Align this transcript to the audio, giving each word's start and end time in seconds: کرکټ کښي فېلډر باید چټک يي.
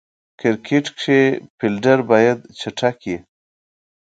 کرکټ 0.39 0.85
کښي 0.97 1.21
فېلډر 1.57 1.99
باید 2.11 2.37
چټک 2.59 2.97
يي. 3.09 3.17